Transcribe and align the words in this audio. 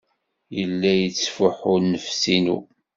Yella 0.57 0.91
yettfuḥu 0.95 1.75
nnefs-inu. 1.79 2.57